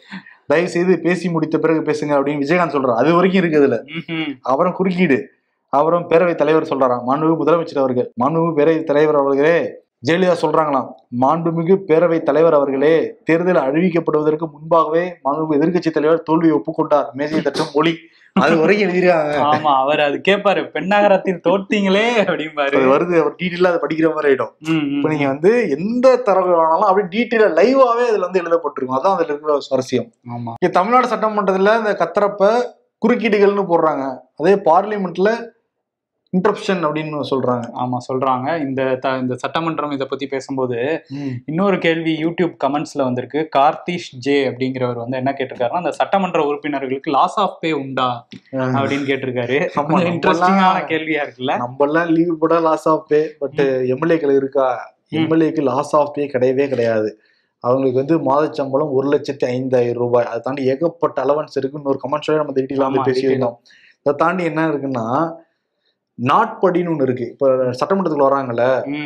[0.46, 2.94] தயவு செய்து பேசி முடித்த பிறகு பேசுங்க அப்படின்னு விஜயகாந்த் சொல்றாரு.
[2.94, 3.82] அது வரைக்கும் இருக்கு அதுல.
[3.84, 4.38] ம்ஹும்.
[4.42, 5.28] அப்புறம் குறுக்கீடு.
[5.68, 7.02] அப்புறம் பேரவைத் தலைவர் சொல்றாராம்.
[7.06, 8.12] மாண்புமிகு முதலமைச்சர் அவர்கள்.
[8.24, 9.70] மாண்புமிகு பேரவைத் தலைவர் அவர்களே
[10.06, 10.88] ஜெயலலிதா சொல்றாங்களாம்.
[11.20, 17.12] மாண்புமிகு பேரவை தலைவர் அவர்களே தேர்தல் அறிவிக்கப்படுவதற்கு முன்பாகவே மாண்புமிகு எதிர்க்கட்சி தலைவர் தோல்வியை ஒப்புக்கொண்டார்.
[17.12, 17.96] மேஜை தட்டும் மொழி
[18.36, 22.74] அது வரைக்கும் எழுதிருக்காங்க ஆமா அவர் அது கேட்பாரு பெண்ணகரத்தில் தோத்தீங்களே அப்படிம்பாரு.
[22.78, 24.52] அது வருது அவர் டீட்டெயிலா அதை படிக்கிற மாதிரி ஆயிடும்.
[24.96, 29.58] இப்ப நீங்க வந்து எந்த தரவு வேணாலும் அப்படியே டீட்டெயிலா லைவாவே அதுல வந்து எழுதப்பட்டிருக்கும் அதான் அதுல இருக்கிற
[29.68, 30.08] சுவாரஸ்யம்.
[30.34, 30.54] ஆமா.
[30.60, 32.50] இங்க தமிழ்நாடு சட்டமன்றத்துல இந்த கத்தரப்ப
[33.02, 34.04] குறுக்கீடுகள்னு போடுறாங்க.
[34.40, 35.30] அதே பார்லிமெண்ட்ல
[36.36, 37.66] இன்டரப்ஷன் அப்படின்னு சொல்றாங்க.
[37.82, 38.48] ஆமா சொல்றாங்க.
[38.66, 38.80] இந்த
[39.22, 40.78] இந்த சட்டமன்றம் இதை பத்தி பேசும்போது
[41.50, 43.42] இன்னொரு கேள்வி யூடியூப் கமெண்ட்ஸ்ல வந்திருக்கு.
[43.58, 48.08] கார்த்திஷ் ஜே அப்படிங்கிறவர் வந்து என்ன கேட்டிருக்காருன்னா அந்த சட்டமன்ற உறுப்பினர்களுக்கு லாஸ் ஆஃப் பே உண்டா
[48.78, 49.58] அப்படின்னு கேட்டிருக்காரு.
[50.12, 51.54] இன்ட்ரெஸ்டிங்கான கேள்வியா இருக்குல்ல?
[51.64, 53.62] நம்ம எல்லாம் லீவ் போட லாஸ் ஆஃப் பே பட்
[53.94, 54.68] எம்எல்ஏக்கள் இருக்கா.
[55.18, 57.10] எம்எல்ஏக்கு லாஸ் ஆஃப் பே கிடையவே கிடையாது.
[57.64, 60.26] அவங்களுக்கு வந்து மாத சம்பளம் ஒரு லட்சத்தி ஐந்தாயிரம் ரூபாய்.
[60.30, 63.56] அதை தாண்டி ஏகப்பட்ட அலவன்ஸ் இருக்கு இன்னொரு கமெண்ட்ஸோட நம்ம ஆமா, வந்து பேசியிருந்தோம்
[64.00, 65.06] இதை தாண்டி என்ன இருக்குன்னா
[66.18, 67.26] நாட்படின்னு ஒன்று இருக்கு.
[67.32, 67.46] இப்ப
[67.80, 68.64] சட்டமன்றத்துக்கு வராங்கல்ல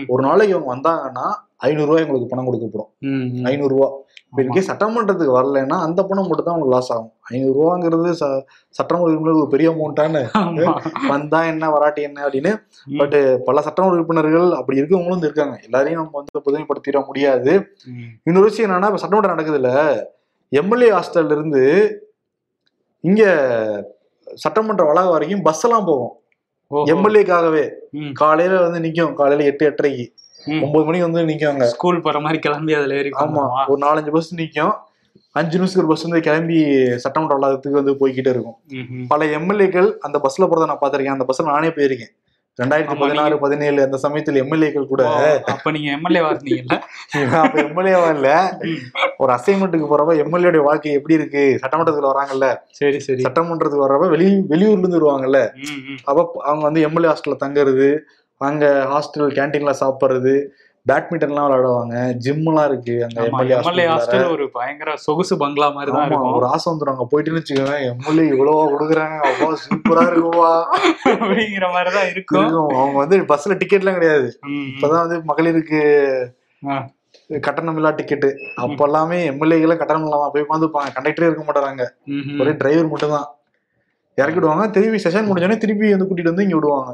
[0.08, 1.26] ஒரு நாளைக்கு அவங்க வந்தாங்கன்னா
[1.60, 3.46] ஐநூறு ரூபாய் உங்களுக்கு பணம் கொடுக்கப்படும் ம், ம்.
[3.46, 3.88] ஐநூறு ரூபா.
[4.22, 4.40] இப்போ.
[4.42, 7.10] இருக்கே சட்டமன்றத்துக்கு வரலைன்னா அந்த பணம் மட்டும் தான் உங்களுக்கு லாஸ் ஆகும்.
[7.30, 8.26] ஐநூறு ரூபாங்கிறது ச
[8.74, 10.72] சட்டமன்ற ஒரு பெரிய அமௌண்ட்டான்னு ஆமா.
[11.08, 12.52] வந்தா என்ன வராட்டி என்ன அப்படின்னு.
[12.98, 15.56] பட் பல சட்டமன்ற உறுப்பினர்கள் அப்படி இருக்கவங்களும் வந்து இருக்காங்க.
[15.62, 17.54] எல்லாரையும் நம்ம வந்து பொதுமைப்படுத்திட முடியாது.
[18.26, 19.72] இன்னொரு விஷயம் என்னன்னா இப்ப சட்டமன்றம் நடக்குதுல்ல.
[20.52, 21.64] எம்எல்ஏ ஹாஸ்டல்ல இருந்து
[23.04, 23.22] இங்க
[24.38, 26.14] சட்டமன்ற வளாகம் வரைக்கும் பஸ் எல்லாம் போகும்.
[26.70, 27.64] எம்எல்ஏக்காகவே
[28.22, 29.14] காலையில வந்து நிக்கும்.
[29.20, 30.06] காலையில எட்டு எட்டரைக்கு.
[30.64, 33.42] ஒன்பது மணிக்கு வந்து நிக்கும் அங்க ஸ்கூல் போற மாதிரி கிளம்பி அதுல ஏறி ஆமா?
[33.72, 34.72] ஒரு நாலஞ்சு பஸ் நிக்கும்.
[35.32, 36.58] அஞ்சு நிமிஷத்துக்கு ஒரு பஸ் வந்து கிளம்பி
[37.04, 38.58] சட்டமன்ற வளாகத்துக்கு வந்து போய்கிட்டே இருக்கும்.
[39.08, 41.16] பல எம்எல்ஏக்கள் அந்த பஸ்ல போறத நான் பார்த்திருக்கேன்.
[41.16, 42.12] அந்த பஸ்ல நானே போயிருக்கேன்.
[42.60, 45.02] ரெண்டாயிரத்தி பதினாறு பதினேழு அந்த சமயத்தில் எம்எல்ஏக்கள் கூட.
[45.52, 46.76] அப்ப நீங்க எம்எல்ஏவா இருந்தீங்கல்ல?
[47.42, 48.28] அப்ப எம்எல்ஏவா இல்ல.
[49.18, 51.44] ஒரு அசைன்மெண்ட்டுக்கு போறப்ப எம்எல்ஏடைய வாழ்க்கை எப்படி இருக்கு?
[51.62, 52.48] சட்டமன்றத்துக்கு வராங்கல்ல.
[52.70, 53.22] சரி சரி.
[53.22, 55.40] சட்டமன்றத்துக்கு வர்றப்ப வெளி வெளியூர்ல இருந்து வருவாங்கல்ல.
[56.04, 57.88] அப்ப அவங்க வந்து எம்எல்ஏ ஹாஸ்டல்ல தங்குறது
[58.40, 60.34] அங்க ஹாஸ்டல் கேன்டீன்ல சாப்பிடுறது
[60.88, 61.94] பேட்மிண்டன்லாம் விளையாடுவாங்க.
[62.24, 62.94] ஜிம்லாம் இருக்கு.
[63.22, 66.36] ஆமா, எம்எல்ஏ ஹாஸ்டல் ஒரு பயங்கர சொகுசு பங்களா மாதிரி தான் இருக்கும்.
[66.38, 69.16] ஒரு ஆசை வந்துடும் அங்க போயிட்டுன்னு வச்சுக்கோங்க எம்எல்ஏ இவ்வளவா கொடுக்குறாங்க.
[69.30, 70.52] அவ்வளோ சூப்பரா இருக்குவா
[71.16, 72.48] அப்படிங்கிற மாதிரி தான் இருக்கும்.
[72.80, 74.30] அவங்க வந்து பஸ்ல டிக்கெட்லாம் கிடையாது.
[74.70, 75.82] இப்பதான் வந்து மகளிருக்கு.
[77.46, 78.28] கட்டணம் இல்லா டிக்கெட்டு
[78.64, 81.84] அப்ப எல்லாமே எம்எல்ஏகளை கட்டணம் இல்லாம போய் உட்காந்துப்பாங்க கண்டக்டரே இருக்க மாட்டாங்க.
[82.40, 83.28] ஒரே டிரைவர் மட்டும் தான்
[84.18, 84.64] இறக்கிடுவாங்க.
[84.74, 86.90] திருப்பி செஷன் முடிஞ்சோடனே திருப்பி வந்து கூட்டிட்டு வந்து இங்க விடுவாங்க.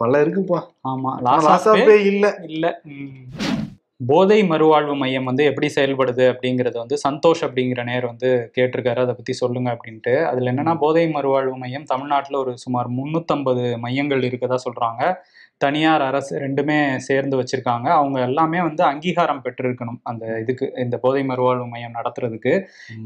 [0.00, 0.58] பல இருக்குப்பா
[0.88, 1.10] ஆமா.
[1.26, 1.66] லாஸ்
[2.06, 2.26] இல்ல.
[2.48, 2.66] இல்ல.
[4.00, 8.96] போதை மறுவாழ்வு மையம் வந்து எப்படி செயல்படுது அப்படிங்கறது வந்து சந்தோஷ் அப்படிங்கிற நேர் வந்து கேட்டிருக்காரு.
[8.96, 10.14] அதை பத்தி சொல்லுங்க அப்படின்ட்டு.
[10.24, 15.02] அதுல என்னன்னா போதை மறுவாழ்வு மையம் தமிழ்நாட்டுல ஒரு சுமார் முன்னூத்தம்பது மையங்கள் இருக்கதா சொல்றாங்க.
[15.64, 16.76] தனியார் அரசு ரெண்டுமே
[17.08, 17.86] சேர்ந்து வச்சிருக்காங்க.
[17.98, 22.52] அவங்க எல்லாமே வந்து அங்கீகாரம் பெற்றிருக்கணும் அந்த இதுக்கு இந்த போதை மறுவாழ்வு மையம் நடத்துறதுக்கு.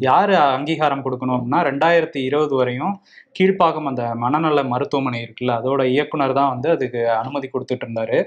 [0.09, 2.95] யாரு அங்கீகாரம் கொடுக்கணும் அப்படின்னா ரெண்டாயிரத்தி இருபது வரையும்
[3.39, 8.19] கீழ்ப்பாக்கம் அந்த மனநல மருத்துவமனை இருக்குல்ல அதோட இயக்குனர் தான் வந்து அதுக்கு அனுமதி கொடுத்துட்டு இருந்தாரு.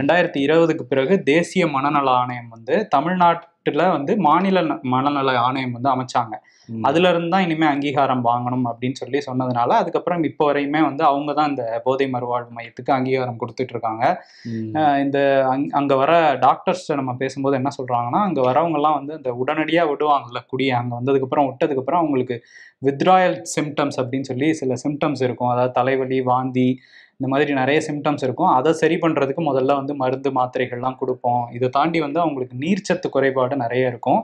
[0.00, 2.76] ரெண்டாயிரத்தி இருபதுக்கு பிறகு தேசிய மனநல ஆணையம் வந்து
[3.70, 6.34] தமிழ்நாட்டுல வந்து மாநில மனநல ஆணையம் வந்து அமைச்சாங்க.
[6.82, 11.48] அதுல இருந்து தான் இனிமே அங்கீகாரம் வாங்கணும் அப்படின்னு சொல்லி சொன்னதுனால அதுக்கப்புறம் இப்போ வரையுமே வந்து அவங்க தான்
[11.48, 14.02] இந்த போதை மறுவாழ்வு மையத்துக்கு அங்கீகாரம் கொடுத்துட்டு இருக்காங்க.
[14.98, 15.18] இந்த
[15.50, 20.42] அங்- அங்க வர டாக்டர்ஸ் நம்ம பேசும்போது என்ன சொல்றாங்கன்னா அங்க வரவங்க எல்லாம் வந்து இந்த உடனடியா விடுவாங்கல்ல
[20.46, 22.38] குடியை அங்க வந்ததுக்கு அப்புறம் விட்டதுக்கு அப்புறம் அவங்களுக்கு
[22.82, 25.48] வித்ராயல் சிம்டம்ஸ் அப்படின்னு சொல்லி சில சிம்டம்ஸ் இருக்கும்.
[25.48, 26.68] அதாவது தலைவலி வாந்தி
[27.20, 28.50] இந்த மாதிரி நிறைய சிம்டம்ஸ் இருக்கும்.
[28.56, 31.42] அதை சரி பண்றதுக்கு முதல்ல வந்து மருந்து மாத்திரைகள்லாம் கொடுப்போம்.
[31.56, 34.20] இதை தாண்டி வந்து அவங்களுக்கு நீர்ச்சத்து குறைபாடு நிறைய இருக்கும்.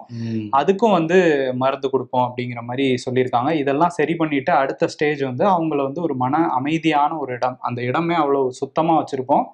[0.60, 1.18] அதுக்கும் வந்து
[1.62, 3.50] மருந்து கொடுப்போம் அப்படிங்கிற மாதிரி சொல்லியிருக்காங்க.
[3.62, 8.16] இதெல்லாம் சரி பண்ணிட்டு அடுத்த ஸ்டேஜ் வந்து அவங்கள வந்து ஒரு மன அமைதியான ஒரு இடம் அந்த இடமே
[8.22, 9.44] அவ்வளோ சுத்தமாக வச்சுருப்போம்.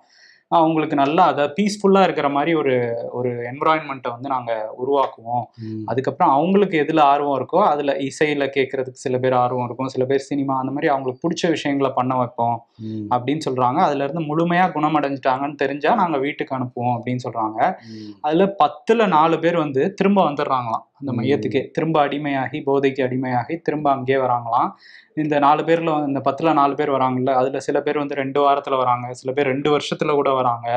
[0.51, 2.75] அவங்களுக்கு நல்லா அதை பீஸ்ஃபுல்லாக இருக்கிற மாதிரி ஒரு
[3.13, 5.45] ஒரு என்விரான்மெண்ட்டை வந்து நாங்கள் உருவாக்குவோம்.
[5.85, 9.89] அதுக்கப்புறம் அவங்களுக்கு எதில் ஆர்வம் இருக்கோ அதில் இசையில் கேட்கறதுக்கு சில பேர் ஆர்வம் இருக்கும்.
[9.89, 12.65] சில பேர் சினிமா அந்த மாதிரி அவங்களுக்கு பிடிச்ச விஷயங்களை பண்ண வைப்போம்
[13.11, 17.75] அப்படின்னு சொல்கிறாங்க அதுலேருந்து முழுமையாக குணமடைஞ்சிட்டாங்கன்னு தெரிஞ்சால் நாங்கள் வீட்டுக்கு அனுப்புவோம் அப்படின்னு சொல்கிறாங்க
[18.21, 20.85] அதுல பத்துல நாலு பேர் வந்து திரும்ப வந்துடுறாங்களாம்.
[21.01, 21.13] அந்த.
[21.13, 21.71] மையத்துக்கே.
[21.71, 24.71] திரும்ப அடிமையாகி போதைக்கு அடிமையாகி திரும்ப அங்கேயே வராங்களாம்.
[25.15, 29.13] இந்த நாலு பேர்ல இந்த பத்துல நாலு பேர் வராங்கல்ல அதுல சில பேர் வந்து ரெண்டு வாரத்துல வராங்க.
[29.13, 30.69] சில பேர் ரெண்டு வருஷத்துல கூட வராங்க.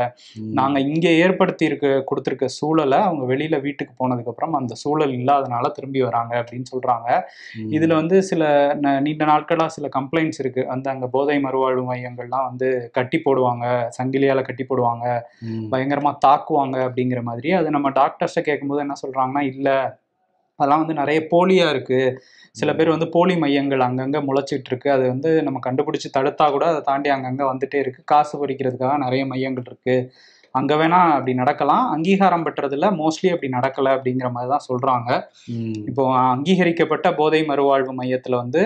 [0.59, 6.01] நாங்க இங்க ஏற்படுத்தி இருக்க கொடுத்துருக்க சூழலை அவங்க வெளியில வீட்டுக்கு போனதுக்கு அப்புறம் அந்த சூழல் இல்லாதனால திரும்பி
[6.01, 7.09] வராங்க அப்படின்னு சொல்றாங்க.
[7.75, 8.43] இதுல வந்து சில
[9.01, 10.63] நீண்ட நாட்களா சில கம்ப்ளைண்ட்ஸ் இருக்கு.
[10.67, 13.65] அந்த அங்க போதை மறுவாழ்வு மையங்கள்லாம் வந்து கட்டி போடுவாங்க.
[13.97, 15.05] சங்கிலியால கட்டி போடுவாங்க.
[15.73, 17.51] பயங்கரமா தாக்குவாங்க அப்படிங்கிற மாதிரி.
[17.53, 19.69] அது நம்ம டாக்டர்ஸை கேட்கும்போது என்ன சொல்றாங்கன்னா இல்ல
[20.59, 21.99] அதெல்லாம் வந்து நிறைய போலியா இருக்கு.
[22.55, 26.81] சில பேர் வந்து போலி மையங்கள் அங்கங்க முளைச்சிட்டு இருக்கு அது வந்து நம்ம கண்டுபிடிச்சு தடுத்தா கூட அதை
[26.89, 28.01] தாண்டி அங்கங்க வந்துட்டே இருக்கு.
[28.13, 29.95] காசு பறிக்கிறதுக்காக நிறைய மையங்கள் இருக்கு.
[30.55, 31.85] அங்க வேணா அப்படி நடக்கலாம்.
[31.93, 35.09] அங்கீகாரம் பெற்றதுல மோஸ்ட்லி அப்படி நடக்கல அப்படிங்கிற மாதிரி தான் சொல்றாங்க.
[35.89, 38.63] இப்போ அங்கீகரிக்கப்பட்ட போதை மறுவாழ்வு மையத்துல வந்து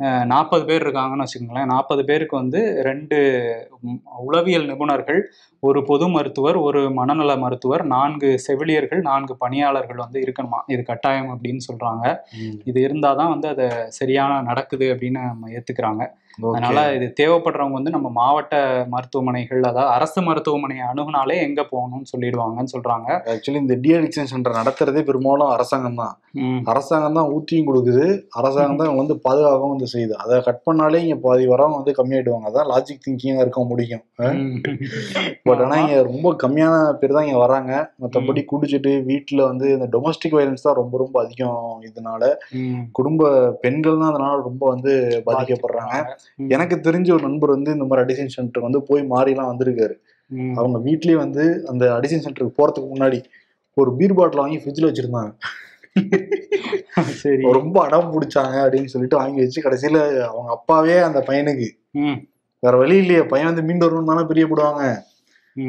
[0.00, 1.70] நாற்பது பேர் இருக்காங்கன்னு வச்சுக்கோங்களேன்.
[1.72, 3.18] நாற்பது பேருக்கு வந்து ரெண்டு
[4.26, 5.20] உளவியல் நிபுணர்கள்
[5.62, 10.60] ஒரு பொது மருத்துவர் ஒரு மனநல மருத்துவர் நான்கு செவிலியர்கள் நான்கு பணியாளர்கள் வந்து இருக்கணுமா?
[10.66, 12.04] இது கட்டாயம் அப்படின்னு சொல்றாங்க.
[12.64, 13.66] இது இருந்தாதான் வந்து அது
[14.00, 16.04] சரியான நடக்குது அப்படின்னு நம்ம ஏத்துக்கிறாங்க.
[16.44, 18.54] அதனால இது தேவைப்படுறவங்க வந்து நம்ம மாவட்ட
[18.94, 23.08] மருத்துவமனைகள் அதாவது அரசு மருத்துவமனையை அணுகுனாலே எங்க போகணும்னு சொல்லிடுவாங்கன்னு சொல்றாங்க.
[23.34, 26.14] ஆக்சுவலி இந்த டி அடிக்ஷன் சென்டர் நடத்துறதே பெரும்பாலும் அரசாங்கம் தான்.
[26.72, 28.06] அரசாங்கம் தான் ஊத்தியும் கொடுக்குது.
[28.40, 30.14] அரசாங்கம் தான் வந்து பாதுகாக்கவும் வந்து செய்யுது.
[30.22, 34.04] அதை கட் பண்ணாலே இங்க பாதி வரவங்க வந்து கம்மியாயிடுவாங்க அதான் லாஜிக் திங்கிங்கா இருக்க முடியும்.
[35.48, 37.72] பட் ஆனா இங்க ரொம்ப கம்மியான பேர் தான் இங்க வராங்க.
[38.04, 42.22] மற்றபடி குடிச்சிட்டு வீட்டுல வந்து இந்த டொமஸ்டிக் வயலன்ஸ் தான் ரொம்ப ரொம்ப அதிகம் இதனால.
[42.98, 43.32] குடும்ப
[43.64, 44.92] பெண்கள் தான் அதனால ரொம்ப வந்து
[45.28, 45.96] பாதிக்கப்படுறாங்க.
[46.48, 49.94] எனக்கு தெரிஞ்ச ஒரு நண்பர் வந்து இந்த மாதிரி அடிஷன் சென்டர் வந்து போய் மாறிலாம் வந்திருக்காரு.
[50.54, 53.18] அவங்க வீட்லயே வந்து அந்த அடிஷன் சென்டருக்கு போறதுக்கு முன்னாடி
[53.74, 55.32] ஒரு பீர் பாட்டில் வாங்கி ஃப்ரிட்ஜில் வச்சிருந்தாங்க.
[57.22, 57.42] சரி.
[57.52, 59.98] ரொம்ப அடம் பிடிச்சாங்க அப்படின்னு சொல்லிட்டு வாங்கி வச்சு கடைசியில
[60.30, 61.68] அவங்க அப்பாவே அந்த பையனுக்கு.
[62.58, 64.84] வேற வழி இல்லையே பையன் வந்து மீண்டு வரணும் தானே பிரியப்படுவாங்க.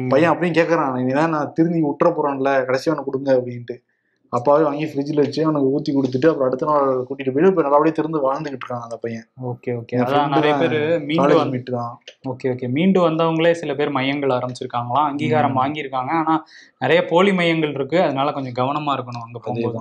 [0.08, 3.76] பையன் அப்படியும் கேட்கறான் நீதான் நான் திரும்பி விட்டுற போறேன்ல கடைசியா அவனை கொடுங்க அப்படின்ட்டு.
[4.30, 8.32] அப்பாவே வாங்கி ஃப்ரிட்ஜில் வச்சு அவனுக்கு ஊத்தி கொடுத்துட்டு அப்புறம் அடுத்த நாள் கூட்டிட்டு போயிட்டு இப்போ நல்லபடியே திறந்து
[8.32, 9.26] வாழ்ந்துகிட்டு இருக்கான் அந்த பையன்.
[9.42, 9.96] Okay okay.
[10.04, 11.98] அதான் நிறைய பேர் மீண்டு காலேஜ் வந்து மீட்டு தான்.
[12.28, 12.68] Okay okay.
[12.68, 15.08] மீண்டு வந்தவங்களே சில பேர் மையங்கள் ஆரம்பிச்சிருக்காங்களாம்.
[15.10, 15.56] அங்கீகாரம்.
[15.56, 16.12] வாங்கியிருக்காங்க.
[16.20, 16.44] ஆனா
[16.78, 18.02] நிறைய போலி மையங்கள் இருக்கு.
[18.02, 19.80] அதனால கொஞ்சம் கவனமா இருக்கணும் அங்க போகும்போது.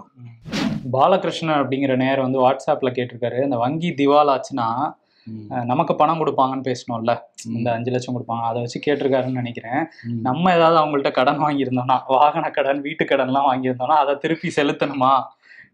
[0.91, 3.43] பாலகிருஷ்ணன் அப்படிங்கிற நேர் வந்து வாட்ஸ்அப்ல கேட்டிருக்காரு.
[3.43, 4.67] இந்த வங்கி திவால் ஆச்சுன்னா
[5.65, 7.13] நமக்கு பணம் கொடுப்பாங்கன்னு பேசணும்ல.
[7.45, 8.43] இந்த அஞ்சு லட்சம் கொடுப்பாங்க.
[8.43, 9.81] அதை வச்சு கேட்டிருக்காருன்னு நினைக்கிறேன்.
[10.21, 15.13] நம்ம ஏதாவது அவங்கள்ட்ட கடன் வாங்கியிருந்தோம்னா வாகன கடன் வீட்டு கடன்லாம் வாங்கியிருந்தோம்னா அதை திருப்பி செலுத்தணுமா?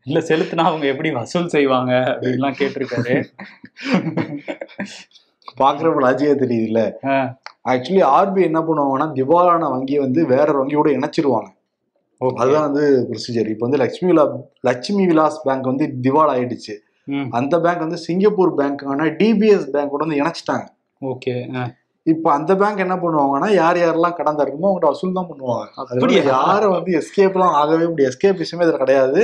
[0.04, 3.16] இல்ல செலுத்தினா அவங்க எப்படி வசூல் செய்வாங்க அப்படின்லாம் கேட்டிருக்காரு.
[5.62, 6.82] பாக்குறப்ப லாஜிக்கா தெரியுதுல்ல.
[7.68, 11.50] ஆக்சுவலி ஆர்பிஐ என்ன பண்ணுவாங்கன்னா திவாலான வங்கியை வந்து வேற வங்கியோட இணைச்சிருவாங்க.
[12.22, 14.24] அதுதான் வந்து ப்ரொசீஜர் இப்போ வந்து லட்சுமி விலா
[14.62, 16.76] லட்சுமி விலாஸ் பேங்க் வந்து திவால் ஆயிடுச்சு
[17.30, 20.66] அந்த பேங்க் வந்து சிங்கப்பூர் பேங்க்கான டிபிஎஸ் பேங்கோட வந்து இணைச்சிட்டாங்க.
[21.02, 21.34] ஓகே
[22.06, 25.68] இப்போ அந்த பேங்க் என்ன பண்ணுவாங்கன்னா யார் யாரெல்லாம் கடன் தரணுமோ அவங்கள்ட்ட வசூல் தான் பண்ணுவாங்க.
[25.80, 26.24] அதுல அப்படியா?
[26.28, 28.12] யாரும் வந்து எஸ்கேப்லாம் ஆகவே முடியாது.
[28.12, 29.22] எஸ்கேப் விஷயமே இதில் கிடையாது.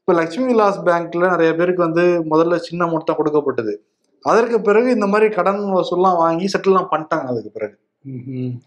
[0.00, 3.74] இப்போ லட்சுமி விலாஸ் பேங்க்ல நிறைய பேருக்கு வந்து முதல்ல சின்ன அமௌண்ட் தான் கொடுக்கப்பட்டது.
[4.24, 7.26] அதற்கு பிறகு இந்த மாதிரி கடன் வசூல்லாம் வாங்கி செட்டில்லாம் பண்ணிட்டாங்க.
[7.32, 7.74] அதுக்கு பிறகு.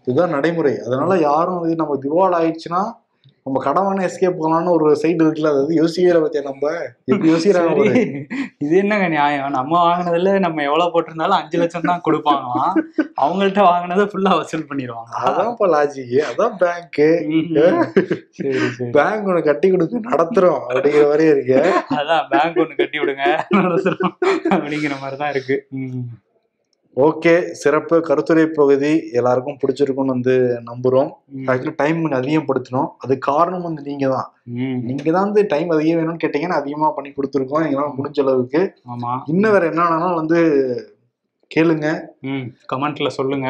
[0.05, 0.73] இதுதான் நடைமுறை.
[0.87, 2.81] அதனால யாரும் வந்து நம்ம திவால் ஆயிடுச்சுன்னா
[3.49, 6.65] நம்ம கடன் வாங்க எஸ்கேப் பண்ணலாம்னு ஒரு சைடு இருக்குல்ல அது வந்து யோசிக்கல பத்தியா நம்ம?
[7.11, 7.85] எப்படி யோசிக்கிறாங்க.
[8.65, 9.47] இது என்னங்க நியாயம்?
[9.55, 12.75] நம்ம வாங்கினதுல நம்ம எவ்வளவு போட்டிருந்தாலும் அஞ்சு லட்சம் தான் கொடுப்பாங்களாம்.
[13.23, 17.01] அவங்கள்ட்ட வாங்கினதை ஃபுல்லா வசூல் பண்ணிடுவாங்க அதான் இப்ப லாஜிக் அதான் பேங்க்
[18.97, 21.59] பேங்க் ஒண்ணு கட்டி கொடுத்து நடத்துறோம் அப்படிங்கிற மாதிரி இருக்கு.
[21.99, 23.25] அதான் பேங்க் ஒண்ணு கட்டி விடுங்க.
[23.59, 24.15] நடத்துறோம்.
[24.55, 25.57] அப்படிங்கிற மாதிரி தான் இருக்கு.
[27.05, 28.01] ஓகே சிறப்பு.
[28.01, 31.09] கருத்துரை பகுதி எல்லாருக்கும் பிடிச்சிருக்கும்னு வந்து நம்புறோம்.
[31.49, 34.29] ஆக்சுவலி டைம் அதிகப்படுத்தணும் அது காரணம் வந்து நீங்க தான்.
[34.87, 37.65] நீங்க தான் வந்து டைம் அதிகம் வேணும்னு கேட்டீங்கன்னா அதிகமா பண்ணி கொடுத்துருக்கோம்.
[37.67, 38.75] எங்களால் முடிஞ்ச அளவுக்கு.
[38.93, 39.11] ஆமா.
[39.25, 40.39] இன்னும் வேற என்னன்னா வந்து
[41.55, 41.87] கேளுங்க.
[42.73, 43.47] கமெண்ட்ல சொல்லுங்க.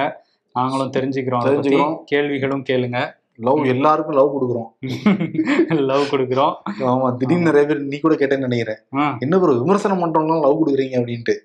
[0.55, 1.45] நாங்களும் தெரிஞ்சுக்கிறோம்.
[1.47, 1.95] தெரிஞ்சுக்கிறோம்.
[2.05, 2.99] கேள்விகளும் கேளுங்க.
[3.37, 4.69] லவ் எல்லாருக்கும் லவ் கொடுக்குறோம்.
[5.89, 6.53] லவ் கொடுக்குறோம்.
[6.91, 8.81] ஆமா திடீர்னு நிறைய பேர் நீ கூட கேட்டேன்னு நினைக்கிறேன்.
[9.19, 11.35] என்ன ப்ரோ விமர்சனம் பண்றவங்களாம் லவ் கொடுக்குறீங்க அப்படின்ட்டு.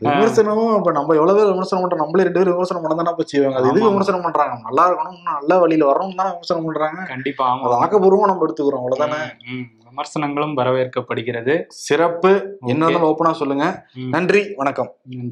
[0.00, 3.58] விமர்சனமும் இப்ப நம்ம எவ்வளவு பேர் விமர்சனம் பண்றோம் நம்மளே ரெண்டு பேரும் விமர்சனம் பண்ண போய் செய்வாங்க.
[3.58, 3.90] அது எதுக்கு.
[3.90, 4.60] விமர்சனம் பண்றாங்க?
[4.62, 7.02] நல்லா இருக்கணும் இன்னும் நல்ல வழியில வரணும் தான் விமர்சனம் பண்றாங்க.
[7.02, 9.20] கண்டிப்பா அது ஆக்கப்பூர்வமா நம்ம எடுத்துக்கிறோம் அவ்வளவுதானே.
[9.90, 11.64] விமர்சனங்களும் வரவேற்கப்படுகிறது.
[11.68, 12.58] சிறப்பு.
[12.64, 13.14] என்ன Okay.
[13.14, 13.86] ஓப்பனா சொல்லுங்க.
[14.10, 14.94] நன்றி வணக்கம்.
[15.04, 15.30] நன்றி.